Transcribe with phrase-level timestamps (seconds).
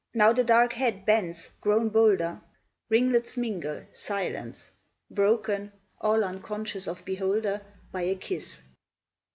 [0.15, 2.41] Now the dark head bends, grown bolder.
[2.89, 4.71] Ringlets mingle silence
[5.11, 8.63] broken (All unconscious of beholder) By a kiss!